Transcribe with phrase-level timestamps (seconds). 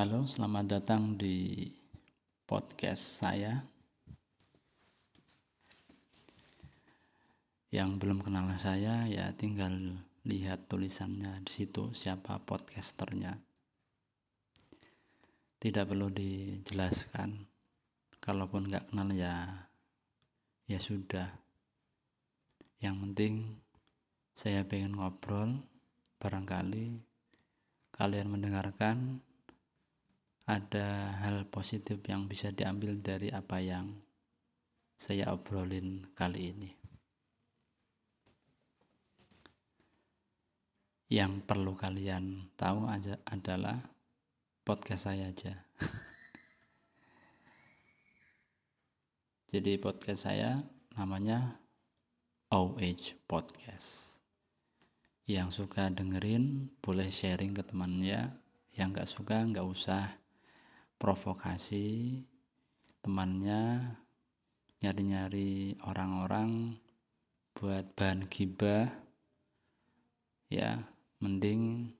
[0.00, 1.60] Halo, selamat datang di
[2.48, 3.60] podcast saya.
[7.68, 13.44] Yang belum kenal saya ya tinggal lihat tulisannya di situ siapa podcasternya.
[15.60, 17.44] Tidak perlu dijelaskan.
[18.24, 19.68] Kalaupun nggak kenal ya
[20.64, 21.28] ya sudah.
[22.80, 23.34] Yang penting
[24.32, 25.60] saya pengen ngobrol
[26.16, 27.04] barangkali
[27.92, 29.20] kalian mendengarkan
[30.46, 33.92] ada hal positif yang bisa diambil dari apa yang
[35.00, 36.70] saya obrolin kali ini.
[41.10, 43.80] Yang perlu kalian tahu aja adalah
[44.62, 45.56] podcast saya aja.
[49.50, 50.62] Jadi podcast saya
[50.94, 51.58] namanya
[52.54, 54.20] OH Podcast
[55.26, 58.30] yang suka dengerin boleh sharing ke temannya
[58.78, 60.19] yang nggak suka nggak usah
[61.00, 62.20] provokasi
[63.00, 63.96] temannya
[64.84, 66.76] nyari-nyari orang-orang
[67.56, 68.84] buat bahan gibah.
[70.52, 70.92] Ya
[71.24, 71.96] mending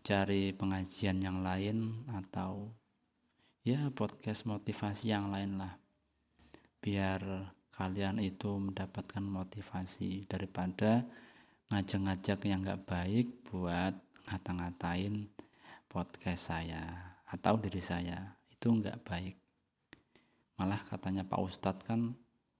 [0.00, 2.72] cari pengajian yang lain atau
[3.60, 5.76] ya podcast motivasi yang lain lah.
[6.80, 11.04] Biar kalian itu mendapatkan motivasi daripada
[11.68, 13.92] ngajak-ngajak yang gak baik buat
[14.24, 15.28] ngata-ngatain
[15.92, 18.34] podcast saya atau diri saya.
[18.50, 19.36] Itu nggak baik.
[20.58, 22.12] Malah katanya Pak Ustadz kan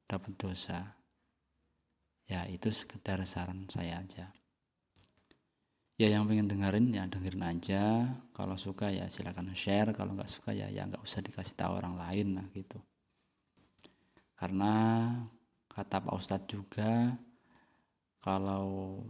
[0.06, 0.96] dapat dosa.
[2.30, 4.30] Ya itu sekedar saran saya aja.
[6.00, 8.08] Ya yang pengen dengerin ya dengerin aja.
[8.32, 9.92] Kalau suka ya silakan share.
[9.92, 12.78] Kalau nggak suka ya ya nggak usah dikasih tahu orang lain lah gitu.
[14.38, 14.72] Karena
[15.68, 17.12] kata Pak Ustadz juga
[18.24, 19.00] kalau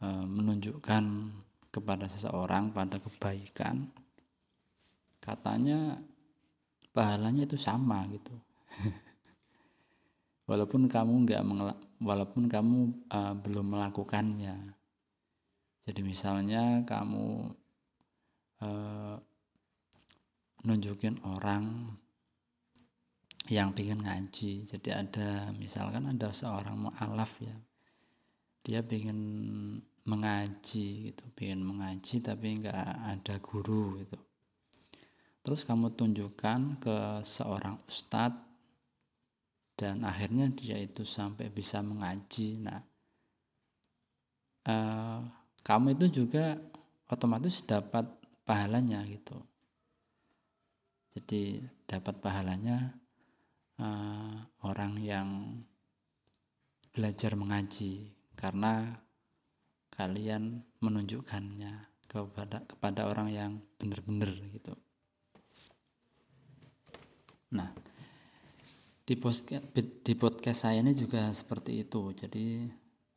[0.00, 1.04] e, menunjukkan
[1.68, 3.92] kepada seseorang pada kebaikan
[5.24, 5.96] katanya
[6.92, 8.36] pahalanya itu sama gitu.
[10.50, 11.40] Walaupun kamu nggak
[12.04, 14.76] walaupun kamu uh, belum melakukannya.
[15.88, 17.48] Jadi misalnya kamu
[18.60, 19.16] uh,
[20.68, 21.96] nunjukin orang
[23.48, 24.68] yang ingin ngaji.
[24.68, 27.56] Jadi ada misalkan ada seorang mu'alaf ya.
[28.60, 29.20] Dia ingin
[30.04, 32.84] mengaji gitu ingin mengaji tapi nggak
[33.16, 34.20] ada guru gitu
[35.44, 38.40] terus kamu tunjukkan ke seorang ustadz
[39.76, 42.80] dan akhirnya dia itu sampai bisa mengaji nah
[44.66, 45.20] uh,
[45.60, 46.56] kamu itu juga
[47.12, 48.08] otomatis dapat
[48.48, 49.36] pahalanya gitu
[51.14, 52.96] jadi dapat pahalanya
[53.78, 54.34] uh,
[54.64, 55.28] orang yang
[56.90, 58.98] belajar mengaji karena
[59.94, 64.74] kalian menunjukkannya kepada kepada orang yang benar-benar gitu.
[67.54, 67.70] Nah,
[69.06, 72.10] di podcast di podcast saya ini juga seperti itu.
[72.10, 72.66] Jadi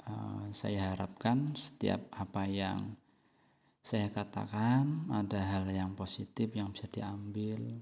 [0.05, 2.93] uh, saya harapkan setiap apa yang
[3.81, 7.81] saya katakan ada hal yang positif yang bisa diambil.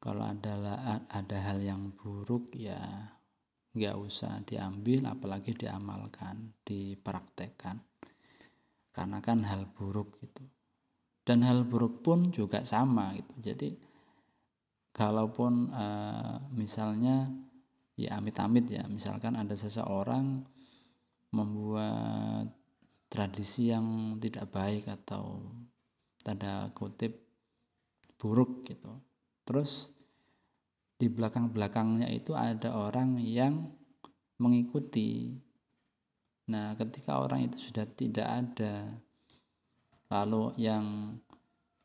[0.00, 0.58] Kalau ada
[1.06, 2.80] ada hal yang buruk ya
[3.70, 7.78] nggak usah diambil apalagi diamalkan dipraktekkan.
[8.90, 10.42] Karena kan hal buruk gitu.
[11.22, 13.38] Dan hal buruk pun juga sama gitu.
[13.38, 13.89] Jadi
[14.90, 17.30] kalaupun uh, misalnya
[17.94, 20.42] ya amit-amit ya misalkan ada seseorang
[21.30, 22.50] membuat
[23.10, 25.42] tradisi yang tidak baik atau
[26.22, 27.16] tanda kutip
[28.18, 29.10] buruk gitu
[29.50, 29.90] Terus
[30.94, 33.66] di belakang-belakangnya itu ada orang yang
[34.38, 35.34] mengikuti.
[36.54, 38.94] Nah, ketika orang itu sudah tidak ada,
[40.06, 41.18] lalu yang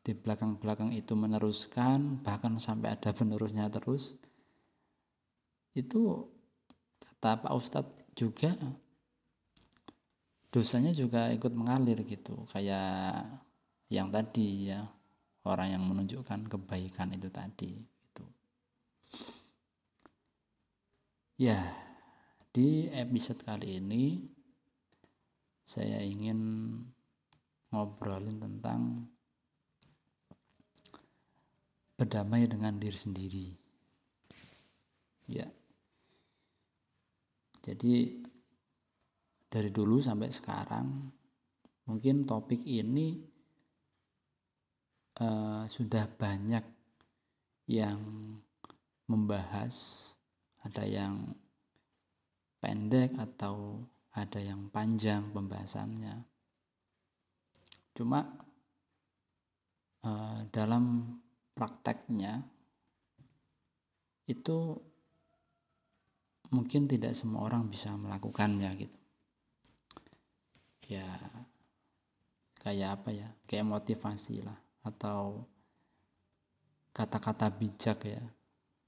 [0.05, 4.13] di belakang-belakang itu meneruskan, bahkan sampai ada penerusnya terus,
[5.73, 6.29] itu
[7.01, 8.53] kata Pak Ustadz juga
[10.53, 13.25] dosanya juga ikut mengalir gitu, kayak
[13.89, 14.85] yang tadi ya
[15.45, 18.25] orang yang menunjukkan kebaikan itu tadi itu
[21.37, 21.59] ya
[22.49, 24.25] di episode kali ini
[25.65, 26.39] saya ingin
[27.69, 29.09] ngobrolin tentang
[31.95, 33.47] berdamai dengan diri sendiri.
[35.31, 35.47] Ya.
[37.65, 38.21] Jadi
[39.49, 41.09] dari dulu sampai sekarang
[41.87, 43.23] mungkin topik ini
[45.17, 46.65] uh, sudah banyak
[47.65, 47.99] yang
[49.09, 49.73] membahas,
[50.61, 51.33] ada yang
[52.61, 56.25] pendek atau ada yang panjang pembahasannya.
[57.95, 58.21] Cuma
[60.05, 61.15] uh, dalam
[61.55, 62.43] prakteknya
[64.27, 64.75] itu
[66.51, 68.97] mungkin tidak semua orang bisa melakukannya gitu.
[70.91, 71.07] Ya
[72.61, 75.45] kayak apa ya kayak motivasi lah atau
[76.93, 78.21] kata-kata bijak ya.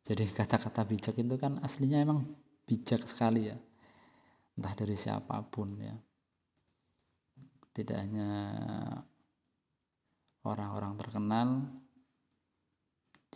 [0.05, 2.27] Jadi kata-kata bijak itu kan aslinya emang
[2.67, 3.57] bijak sekali ya.
[4.57, 5.95] Entah dari siapa pun ya.
[7.71, 8.29] Tidak hanya
[10.41, 11.49] orang-orang terkenal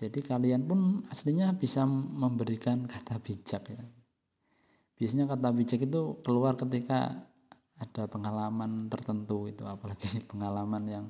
[0.02, 3.86] jadi kalian pun aslinya bisa memberikan kata bijak ya.
[4.98, 7.22] Biasanya kata bijak itu keluar ketika
[7.78, 11.06] ada pengalaman tertentu itu apalagi pengalaman yang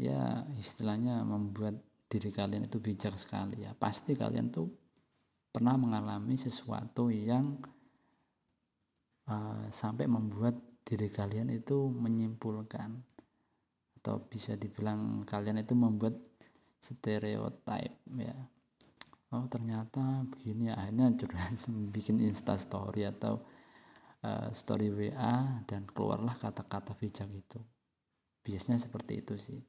[0.00, 3.68] ya istilahnya membuat diri kalian itu bijak sekali.
[3.68, 4.72] Ya pasti kalian tuh
[5.52, 7.60] pernah mengalami sesuatu yang
[9.28, 13.04] uh, sampai membuat diri kalian itu menyimpulkan.
[14.00, 16.16] Atau bisa dibilang kalian itu membuat
[16.84, 18.36] stereotip ya.
[19.32, 21.56] Oh ternyata begini ya akhirnya curhat
[21.96, 23.40] bikin insta story atau
[24.20, 27.60] uh, story WA dan keluarlah kata-kata bijak itu.
[28.44, 29.60] Biasanya seperti itu sih.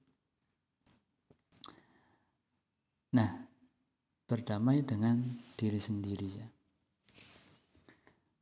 [3.15, 3.47] Nah
[4.27, 5.23] berdamai dengan
[5.55, 6.47] diri sendiri ya.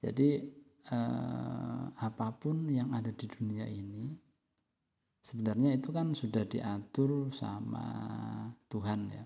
[0.03, 0.43] Jadi
[0.91, 4.32] uh, apa pun yang ada di dunia ini
[5.23, 7.87] sebenarnya itu kan sudah diatur sama
[8.67, 9.23] Tuhan ya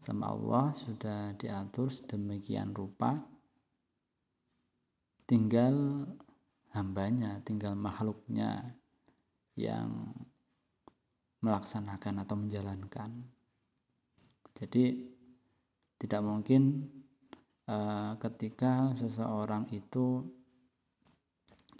[0.00, 3.22] sama Allah sudah diatur sedemikian rupa
[5.32, 6.04] tinggal
[6.76, 8.76] hambanya, tinggal makhluknya
[9.56, 10.12] yang
[11.40, 13.10] melaksanakan atau menjalankan.
[14.52, 15.08] Jadi
[15.96, 16.88] tidak mungkin
[17.68, 20.26] uh, ketika seseorang itu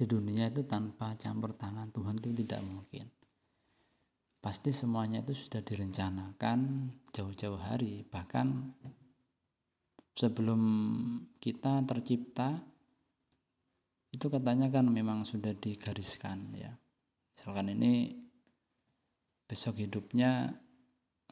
[0.02, 3.06] di dunia itu tanpa campur tangan Tuhan itu tidak mungkin.
[4.43, 8.75] Pasti semuanya itu sudah direncanakan jauh-jauh hari, bahkan
[10.19, 10.58] sebelum
[11.38, 12.58] kita tercipta
[14.10, 16.75] itu katanya kan memang sudah digariskan ya.
[17.38, 18.19] Misalkan ini
[19.46, 20.50] besok hidupnya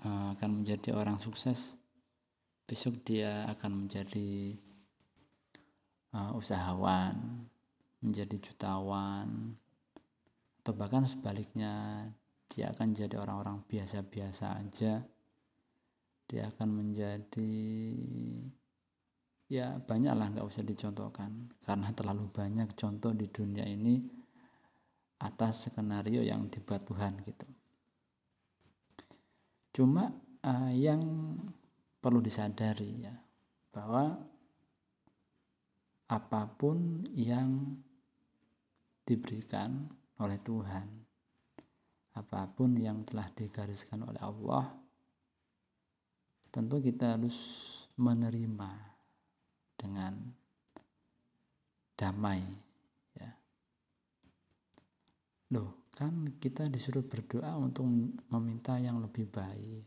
[0.06, 1.74] uh, akan menjadi orang sukses.
[2.70, 4.54] Besok dia akan menjadi
[6.14, 7.50] uh, usahawan
[8.00, 9.56] menjadi jutawan
[10.60, 12.04] atau bahkan sebaliknya
[12.50, 15.00] dia akan jadi orang-orang biasa-biasa aja.
[16.30, 17.54] Dia akan menjadi
[19.50, 21.48] ya banyak lah nggak usah dicontohkan.
[21.62, 24.02] Karena terlalu banyak contoh di dunia ini
[25.20, 27.48] atas skenario yang dibuat Tuhan gitu.
[29.70, 30.10] Cuma
[30.42, 31.02] uh, yang
[32.00, 33.14] perlu disadari ya
[33.70, 34.18] bahwa
[36.10, 37.78] apa pun yang
[39.10, 39.90] diberikan
[40.22, 40.86] oleh Tuhan.
[42.14, 44.70] Apa pun yang telah digariskan oleh Allah
[46.50, 47.38] tentu kita harus
[47.94, 48.70] menerima
[49.78, 50.18] dengan
[51.94, 52.42] damai
[53.14, 53.30] ya.
[55.54, 57.86] Loh kan kita disuruh berdoa untuk
[58.30, 59.86] meminta yang lebih baik.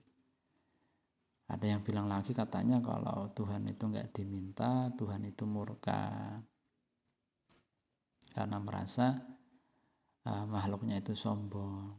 [1.52, 6.40] Ada yang bilang lagi katanya kalau Tuhan itu nggak diminta Tuhan itu murka
[8.34, 9.22] karena merasa
[10.28, 11.94] uh, makhluknya itu sombong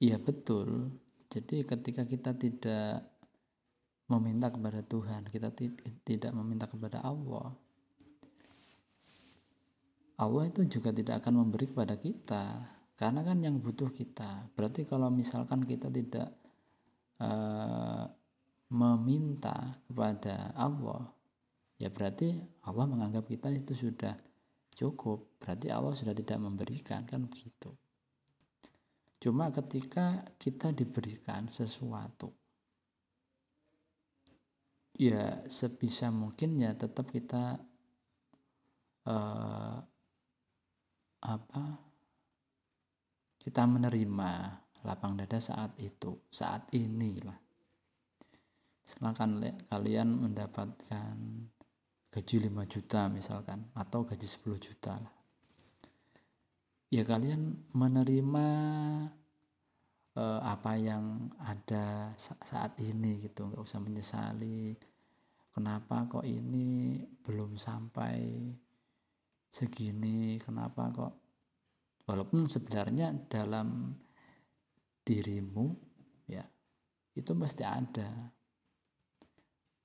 [0.00, 0.90] iya betul
[1.28, 3.04] jadi ketika kita tidak
[4.08, 5.52] meminta kepada Tuhan, kita
[6.02, 7.52] tidak meminta kepada Allah.
[10.18, 12.44] Allah itu juga tidak akan memberi kepada kita,
[12.96, 14.50] karena kan yang butuh kita.
[14.56, 16.32] Berarti kalau misalkan kita tidak
[17.20, 18.08] uh,
[18.72, 21.12] meminta kepada Allah,
[21.76, 24.16] ya berarti Allah menganggap kita itu sudah
[24.78, 25.42] cukup.
[25.42, 27.74] Berarti Allah sudah tidak memberikan, kan begitu.
[29.18, 32.30] Cuma ketika kita diberikan sesuatu
[34.98, 37.54] ya sebisa mungkin ya tetap kita
[39.06, 39.78] uh,
[41.22, 41.64] apa
[43.38, 44.30] kita menerima
[44.82, 47.38] lapang dada saat itu saat inilah
[48.82, 49.38] silakan
[49.70, 51.14] kalian mendapatkan
[52.18, 55.14] gaji 5 juta misalkan atau gaji 10 juta lah.
[56.90, 58.48] Ya kalian menerima
[60.18, 63.46] uh, apa yang ada saat ini gitu.
[63.46, 64.74] Nggak usah menyesali
[65.54, 68.50] kenapa kok ini belum sampai
[69.46, 71.14] segini kenapa kok
[72.04, 73.94] walaupun sebenarnya dalam
[75.06, 75.70] dirimu
[76.26, 76.42] ya
[77.14, 78.34] itu pasti ada.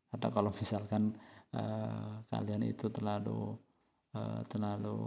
[0.09, 1.13] Atau kalau misalkan
[1.53, 3.53] uh, kalian itu terlalu
[4.17, 4.97] uh, terlalu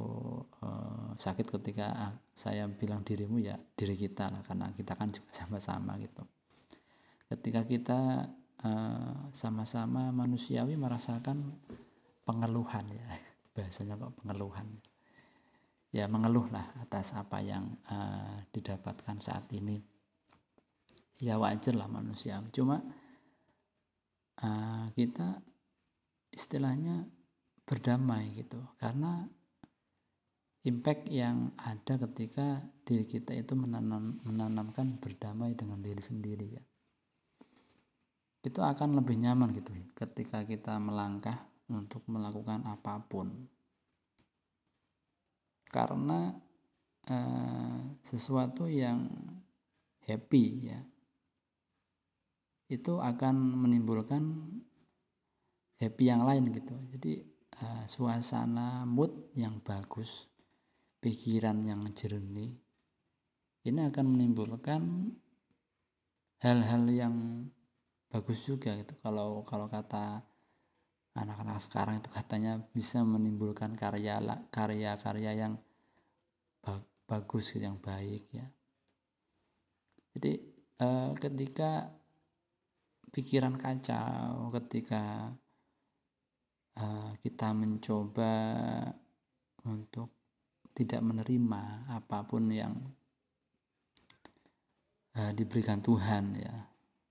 [0.62, 5.98] uh, sakit ketika saya bilang dirimu ya diri kita lah karena kita kan juga sama-sama
[5.98, 6.22] gitu.
[7.26, 8.00] Ketika kita
[9.30, 11.54] sama-sama uh, manusiawi merasakan
[12.26, 13.06] pengeluhan ya
[13.54, 14.80] bahasanya kok pengeluhan.
[15.94, 19.80] Ya mengeluhlah atas apa yang uh, didapatkan saat ini.
[21.16, 22.84] Ya wajar lah manusia cuma
[24.44, 25.40] uh, kita
[26.37, 27.09] istilahnya
[27.64, 28.61] berdamai gitu.
[28.76, 29.25] Karena
[30.69, 36.64] impact yang ada ketika diri kita itu menanam, menanamkan berdamai dengan diri sendiri ya.
[38.45, 43.49] Itu akan lebih nyaman gitu ketika kita melangkah untuk melakukan apa pun.
[45.66, 46.31] Karena
[47.11, 49.11] uh, sesuatu yang
[50.07, 50.78] happy ya
[52.66, 53.35] itu akan
[53.66, 54.23] menimbulkan
[55.80, 56.76] happy yang lain gitu.
[56.97, 57.21] Jadi
[57.62, 60.28] uh, suasana mood yang bagus
[61.00, 62.56] pikiran yang jernih
[63.66, 65.11] ini akan menimbulkan
[66.38, 67.14] hal-hal yang
[68.06, 68.95] bagus juga gitu.
[69.02, 70.23] Kalau kalau kata
[71.16, 74.23] anak-anak sekarang itu katanya bisa menimbulkan karya
[74.54, 75.54] karya-karya yang
[77.06, 78.47] bagus yang baik ya.
[80.14, 80.33] Jadi
[80.83, 81.90] eh, ketika
[83.11, 85.33] pikiran kacau ketika
[86.76, 88.33] eh, kita mencoba
[89.66, 90.12] untuk
[90.76, 92.76] tidak menerima apa pun yang
[95.16, 96.54] eh, diberikan Tuhan ya.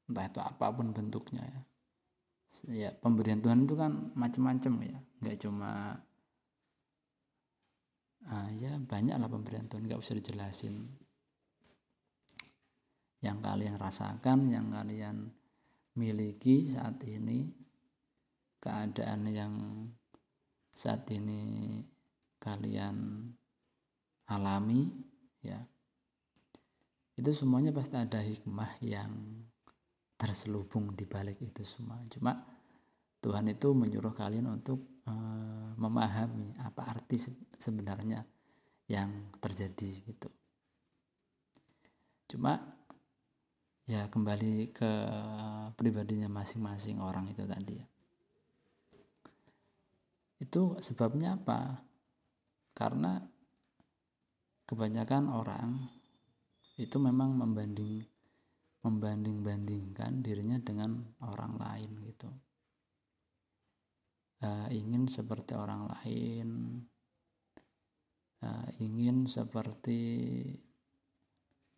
[0.06, 1.62] Entah itu apa pun bentuknya ya.
[2.70, 4.98] Ya pemberian Tuhan itu kan macam-macam ya.
[5.20, 6.00] Nggak cuma
[8.30, 10.76] uh, ya banyak lah pemberian Tuhan nggak usah dijelasin.
[13.20, 15.34] Yang kalian rasakan yang kalian
[15.98, 17.65] miliki saat ini
[18.66, 19.54] keadaan yang
[20.74, 21.78] saat ini
[22.42, 23.30] kalian
[24.26, 24.90] alami
[25.46, 25.62] ya
[27.16, 29.46] itu semuanya pasti ada hikmah yang
[30.20, 32.00] terselubung di balik itu semua.
[32.12, 32.36] Cuma
[33.24, 37.16] Tuhan itu menyuruh kalian untuk uh, memahami apa arti
[37.56, 38.20] sebenarnya
[38.92, 40.30] yang terjadi gitu.
[42.36, 42.60] Cuma
[43.88, 44.92] ya kembali ke
[45.80, 47.88] pribadinya masing-masing orang itu tadi ya.
[50.40, 51.80] Itu sebabnya apa?
[52.76, 53.20] Karena
[54.66, 55.78] kebanyakan orang
[56.76, 58.04] itu memang membanding
[58.86, 62.30] membanding-bandingkan dirinya dengan orang lain gitu
[64.46, 66.50] uh, ingin seperti orang lain
[68.44, 70.02] uh, ingin seperti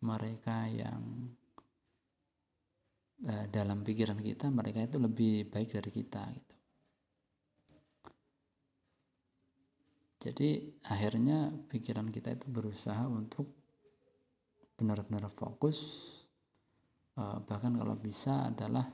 [0.04, 1.32] mereka yang
[3.24, 6.57] uh, dalam pikiran kita mereka itu lebih baik dari kita gitu
[10.18, 13.54] jadi akhirnya pikiran kita itu berusaha untuk
[14.78, 16.08] benar-benar fokus
[17.18, 18.86] Eh, bahkan kalau bisa adalah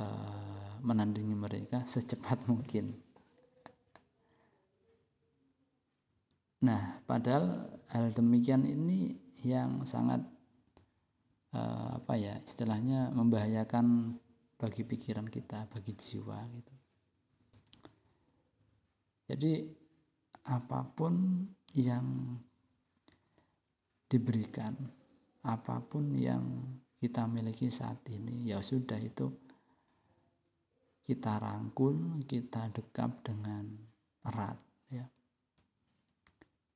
[0.00, 2.96] uh, menandingi mereka secepat mungkin.
[6.64, 10.24] Nah, padahal hal demikian ini yang sangat
[11.52, 14.16] uh, apa ya istilahnya membahayakan
[14.56, 16.74] bagi pikiran kita, bagi jiwa gitu.
[19.28, 19.52] Jadi
[20.48, 21.44] apa pun
[21.76, 22.36] yang
[24.10, 24.74] diberikan,
[25.44, 26.44] apa pun yang
[27.00, 29.28] kita miliki saat ini ya sudah itu
[31.00, 33.66] kita rangkul kita dekap dengan
[34.28, 34.58] erat
[34.92, 35.06] ya.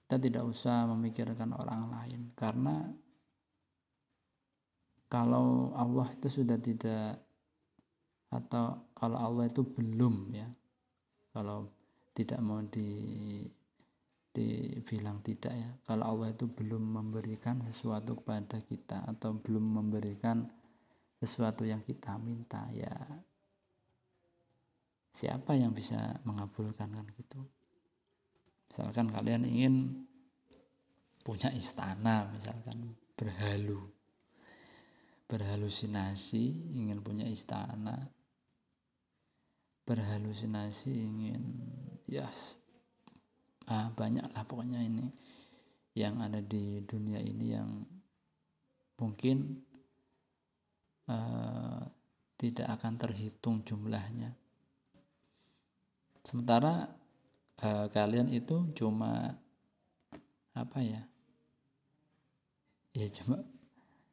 [0.04, 2.88] Kita tidak usah memikirkan orang lain karena
[5.06, 7.22] kalau Allah itu sudah tidak
[8.34, 10.48] atau kalau Allah itu belum ya.
[11.30, 11.70] Kalau
[12.14, 13.42] tidak mau di
[14.34, 15.70] dibilang tidak ya.
[15.86, 20.42] Kalau Allah itu belum memberikan sesuatu kepada kita atau belum memberikan
[21.22, 22.90] sesuatu yang kita minta ya
[25.14, 27.46] siapa yang bisa mengabulkan kan gitu?
[28.66, 29.74] Misalkan kalian ingin
[31.22, 33.80] punya istana misalkan berhalu
[35.24, 38.12] berhalusinasi ingin punya istana
[39.88, 41.42] berhalusinasi ingin
[42.08, 42.56] yes
[43.68, 45.08] ah, banyak lah pokoknya ini
[45.94, 47.70] yang ada di dunia ini yang
[48.98, 49.62] mungkin
[51.06, 51.82] uh,
[52.34, 54.34] tidak akan terhitung jumlahnya.
[56.26, 56.90] Sementara
[57.62, 59.38] uh, kalian itu cuma
[60.54, 61.02] apa ya
[62.94, 63.42] ya cuma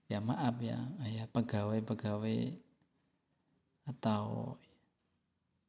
[0.10, 2.58] ya maaf ya ya pegawai-pegawai
[3.86, 4.58] atau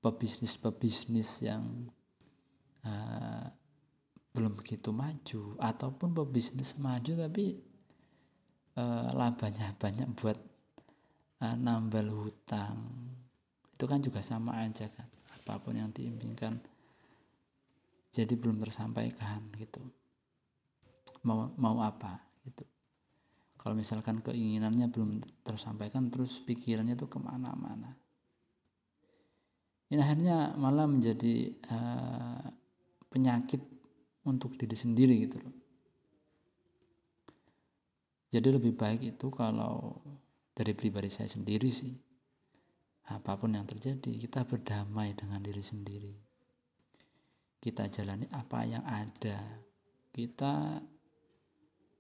[0.00, 1.92] pebisnis-pebisnis yang
[2.86, 3.46] uh,
[4.32, 7.60] belum begitu maju ataupun pebisnis maju tapi
[8.80, 10.38] uh, labanya banyak buat
[11.44, 12.78] uh, nambal hutang.
[13.76, 15.08] Itu kan juga sama aja kan
[15.42, 16.54] apa pun yang diimpikan
[18.12, 19.82] jadi belum tersampaikan gitu.
[21.26, 22.62] Mau mau apa gitu.
[23.58, 27.94] Kalau misalkan keinginannya belum tersampaikan terus pikirannya tuh ke mana-mana.
[29.92, 32.61] Ini akhirnya malah menjadi uh,
[33.12, 33.60] penyakit
[34.24, 35.54] untuk diri sendiri gitu loh.
[38.32, 40.00] Jadi lebih baik itu kalau
[40.56, 41.92] dari pribadi saya sendiri sih,
[43.12, 46.14] apa pun yang terjadi kita berdamai dengan diri sendiri.
[47.60, 49.36] Kita jalani apa yang ada.
[50.08, 50.80] Kita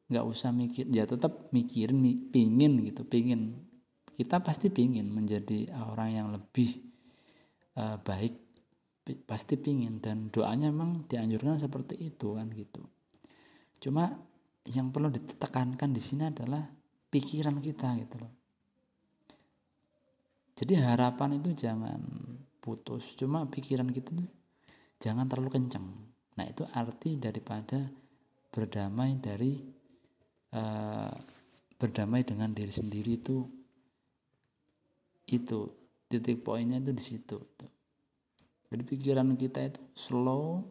[0.08, 2.00] nggak usah mikir, ya tetap mikirin,
[2.32, 3.68] pingin gitu, pingin.
[4.16, 6.80] Kita pasti pingin menjadi orang yang lebih
[7.76, 8.51] uh, baik
[9.26, 9.98] pasti pingin.
[9.98, 12.82] Dan doanya memang dianjurkan seperti itu kan gitu.
[13.82, 14.10] Cuma
[14.68, 16.62] yang perlu ditekankan di sini adalah
[17.10, 18.32] pikiran kita gitu loh.
[20.52, 21.98] Jadi harapan itu jangan
[22.62, 23.18] putus.
[23.18, 24.42] Cuma pikiran kita tuh
[25.02, 25.86] jangan terlalu kencang
[26.38, 27.82] nah itu arti daripada
[28.54, 29.58] berdamai dari
[30.54, 31.12] uh,
[31.76, 33.36] berdamai dengan diri sendiri itu
[35.28, 35.58] itu
[36.06, 37.66] titik poinnya itu di situ itu
[38.72, 40.64] jadi pikiran kita itu slow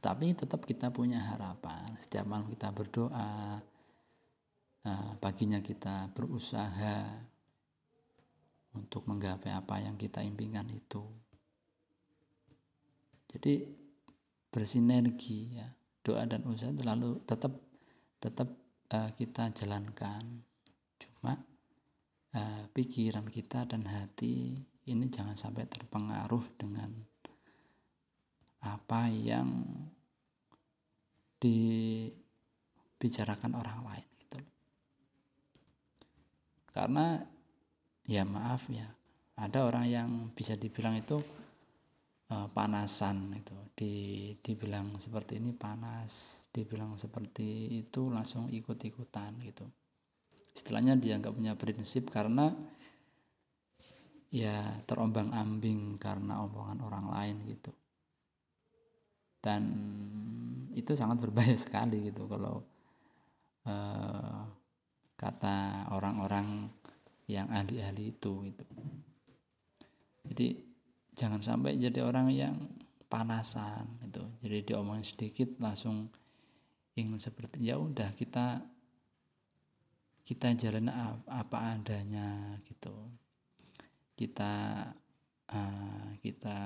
[0.00, 1.84] tapi tetap kita punya harapan.
[2.00, 3.60] Setiap malam kita berdoa
[5.18, 7.02] paginya kita berusaha
[8.76, 11.02] untuk menggapai apa yang kita impikan itu.
[13.26, 13.66] Jadi
[14.52, 15.68] bersinergi ya
[16.06, 17.52] doa dan usaha terlalu tetap
[18.22, 18.48] tetap
[18.94, 20.22] uh, kita jalankan.
[21.02, 21.34] Cuma
[22.36, 26.94] uh, pikiran kita dan hati ini jangan sampai terpengaruh dengan
[28.66, 29.62] apa yang
[31.38, 34.38] dibicarakan orang lain gitu.
[36.70, 37.18] Karena
[38.06, 38.86] ya maaf ya
[39.36, 41.20] ada orang yang bisa dibilang itu
[42.32, 49.68] uh, panasan itu di dibilang seperti ini panas dibilang seperti itu langsung ikut-ikutan gitu.
[50.56, 52.48] Istilahnya dia nggak punya prinsip karena
[54.36, 57.72] ya terombang ambing karena omongan orang lain gitu.
[59.40, 59.62] Dan
[60.76, 62.60] itu sangat berbahaya sekali gitu kalau
[63.64, 64.44] uh,
[65.16, 66.68] kata orang-orang
[67.32, 68.64] yang ahli-ahli itu gitu.
[70.28, 70.48] Jadi
[71.16, 72.54] jangan sampai jadi orang yang
[73.08, 74.20] panasan gitu.
[74.44, 76.12] Jadi diomongin sedikit langsung
[76.92, 78.60] ingin seperti ya udah kita
[80.26, 80.90] kita jalan
[81.30, 82.90] apa adanya gitu
[84.16, 84.52] kita
[85.52, 86.58] uh, kita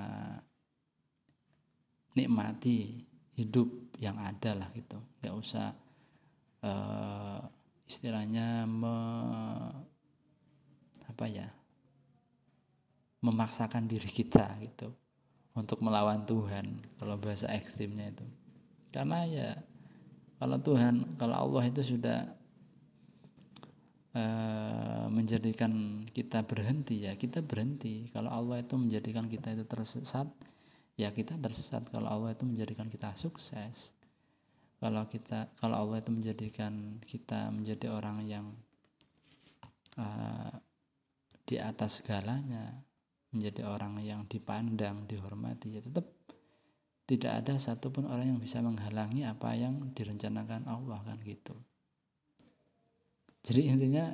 [2.15, 3.05] nikmati
[3.37, 4.97] hidup yang ada lah gitu.
[5.21, 5.75] Nggak usah
[6.65, 7.43] uh,
[7.91, 8.97] istilahnya me,
[11.11, 11.49] apa ya
[13.21, 14.97] memaksakan diri kita gitu
[15.53, 18.27] untuk melawan Tuhan kalau bahasa ekstrimnya itu.
[18.95, 19.51] Karena ya
[20.41, 22.40] kalau Tuhan kalau Allah itu sudah
[24.11, 28.11] Eh, menjadikan kita berhenti ya kita berhenti.
[28.11, 30.27] Kalau Allah itu menjadikan kita itu tersesat
[30.99, 31.87] ya kita tersesat.
[31.95, 33.95] Kalau Allah itu menjadikan kita sukses
[34.81, 38.47] kalau kita kalau Allah itu menjadikan kita menjadi orang yang
[40.01, 40.57] uh,
[41.45, 42.81] di atas segalanya
[43.31, 46.09] menjadi orang yang dipandang dihormati ya tetap
[47.05, 51.53] tidak ada satupun orang yang bisa menghalangi apa yang direncanakan Allah kan gitu
[53.41, 54.13] jadi intinya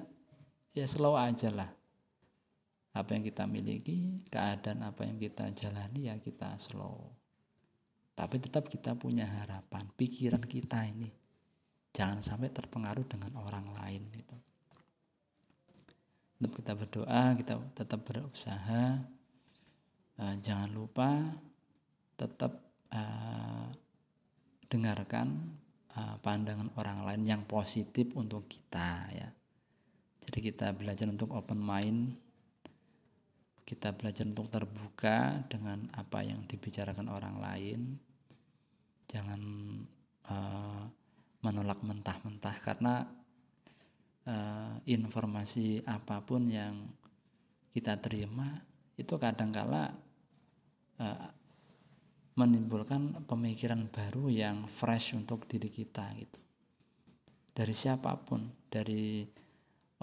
[0.76, 1.70] ya slow aja lah.
[2.96, 7.12] Apa yang kita miliki keadaan apa yang kita jalani ya kita slow.
[8.16, 11.12] Tapi tetap kita punya harapan pikiran kita ini.
[11.92, 14.36] Jangan sampai terpengaruh dengan orang lain gitu.
[16.36, 19.04] Tetap kita berdoa kita tetap berusaha.
[20.16, 21.12] Uh, jangan lupa
[22.16, 22.56] tetap
[22.88, 23.68] uh,
[24.72, 25.60] dengarkan
[26.20, 29.28] pandangan orang lain yang positif untuk kita ya.
[30.26, 32.18] Jadi kita belajar untuk open mind,
[33.62, 37.80] kita belajar untuk terbuka dengan apa yang dibicarakan orang lain.
[39.06, 39.40] Jangan
[40.26, 40.82] uh,
[41.46, 43.06] menolak mentah-mentah karena
[44.26, 46.90] uh, informasi apa pun yang
[47.70, 48.50] kita terima
[48.98, 49.94] itu kadangkala
[50.98, 51.35] uh,
[52.36, 56.40] menimbulkan pemikiran baru yang fresh untuk diri kita gitu.
[57.56, 59.24] Dari siapa pun dari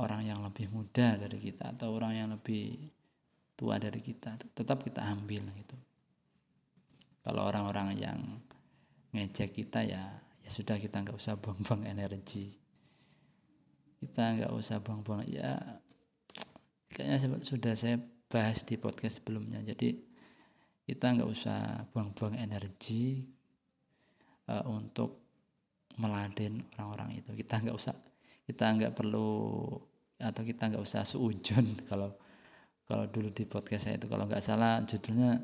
[0.01, 2.89] orang yang lebih muda dari kita atau orang yang lebih
[3.53, 5.77] tua dari kita tetap kita ambil gitu.
[7.21, 8.19] Kalau orang-orang yang
[9.13, 10.01] ngejek kita ya
[10.43, 12.49] ya sudah kita nggak usah buang-buang energi.
[14.01, 15.61] Kita nggak usah buang-buang ya
[16.89, 19.61] kayaknya sudah saya bahas di podcast sebelumnya.
[19.61, 20.12] Jadi
[20.83, 23.23] kita nggak usah buang-buang energi
[24.51, 25.23] uh, untuk
[25.95, 27.31] meladen orang-orang itu.
[27.31, 27.95] Kita nggak usah
[28.43, 29.71] kita nggak perlu
[30.19, 31.65] atau kita nggak usah seujun.
[31.89, 32.11] Kalau
[32.83, 35.39] kalau dulu di podcast saya itu kalau nggak salah judulnya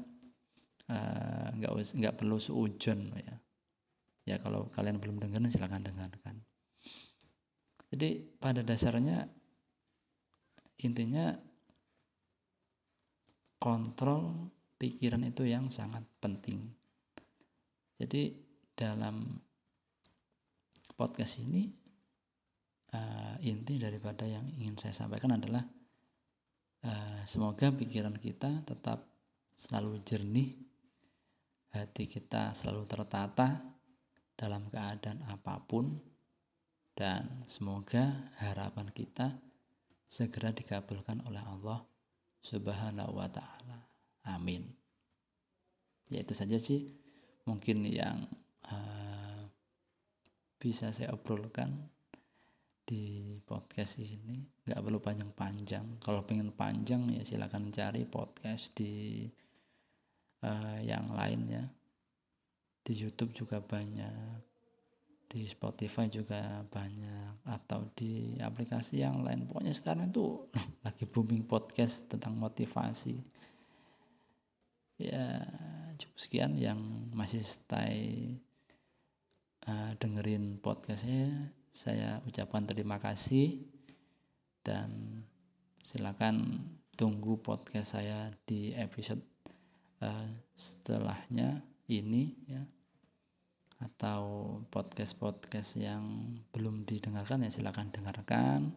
[0.91, 3.35] uh, nggak nggak perlu seujun ya.
[4.27, 6.43] Ya kalau kalian belum dengar silahkan dengarkan.
[7.89, 9.25] Jadi pada dasarnya
[10.83, 11.31] intinya
[13.57, 16.71] kontrol pikiran itu yang sangat penting.
[17.99, 18.31] Jadi
[18.71, 19.27] dalam
[20.95, 21.67] podcast ini
[22.95, 25.67] uh, inti daripada yang ingin saya sampaikan adalah
[26.87, 29.03] uh, semoga pikiran kita tetap
[29.59, 30.55] selalu jernih,
[31.75, 33.59] hati kita selalu tertata
[34.39, 35.99] dalam keadaan apa pun
[36.95, 39.35] dan semoga harapan kita
[40.07, 41.83] segera dikabulkan oleh Allah
[42.39, 43.88] Subhanahu wa taala.
[44.27, 44.67] Amin.
[46.09, 46.89] Ya itu saja sih
[47.45, 48.25] mungkin yang
[48.65, 49.45] uh,
[50.59, 51.89] bisa saya obrolkan
[52.89, 54.65] di podcast ini.
[54.65, 56.01] Nggak perlu panjang-panjang.
[56.01, 59.25] Kalau pengen panjang ya silakan cari podcast di
[60.41, 61.63] uh, yang lain ya.
[62.81, 64.41] Di YouTube juga banyak.
[65.29, 67.45] Di Spotify juga banyak.
[67.45, 69.45] Atau di aplikasi yang lain.
[69.45, 70.49] Pokoknya sekarang itu
[70.85, 73.38] lagi booming podcast tentang motivasi
[74.99, 75.47] ya
[75.95, 76.79] cukup sekian yang
[77.15, 78.35] masih stay
[79.63, 81.55] uh, dengerin podcastnya.
[81.71, 83.63] Saya ucapkan terima kasih
[84.59, 85.23] dan
[85.79, 86.67] silakan
[86.99, 89.23] tunggu podcast saya di episode
[90.03, 92.63] uh, setelahnya ini ya.
[93.79, 98.75] Atau podcast-podcast yang belum didengarkan ya silahkan dengarkan.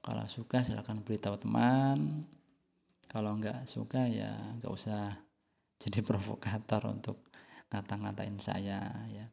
[0.00, 2.24] Kalau suka silahkan beritahu teman.
[3.12, 5.31] Kalau nggak suka ya nggak usah
[5.82, 7.26] jadi provokator untuk
[7.74, 9.26] ngata-ngatain saya ya.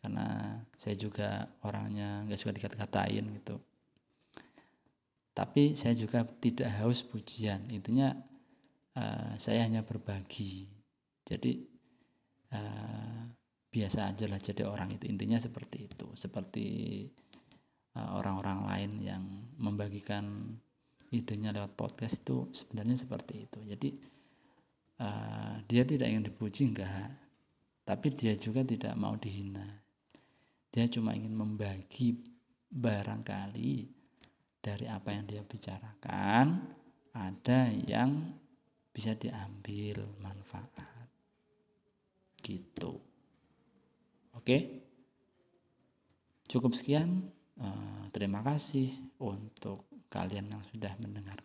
[0.00, 3.60] Karena saya juga orangnya nggak suka dikata-katain gitu.
[5.36, 7.68] Tapi saya juga tidak haus pujian.
[7.68, 8.16] Intinya
[8.96, 10.64] uh, saya hanya berbagi.
[11.26, 11.60] Jadi
[12.56, 13.20] uh,
[13.68, 15.12] biasa aja lah jadi orang itu.
[15.12, 16.08] Intinya seperti itu.
[16.16, 16.66] Seperti
[18.00, 19.22] uh, orang-orang lain yang
[19.60, 20.56] membagikan
[21.12, 23.58] idenya lewat podcast itu sebenarnya seperti itu.
[23.60, 24.15] Jadi
[25.00, 27.12] uh, dia tidak ingin dipuji enggak.
[27.86, 29.64] Tapi dia juga tidak mau dihina.
[30.74, 32.18] Dia cuma ingin membagi
[32.66, 33.74] barangkali
[34.58, 36.66] dari apa yang dia bicarakan
[37.14, 38.34] ada yang
[38.90, 41.06] bisa diambil manfaat.
[42.42, 42.92] Gitu.
[44.36, 44.56] Oke,
[46.50, 47.30] cukup sekian.
[47.56, 51.40] Uh, terima kasih untuk kalian yang sudah mendengar.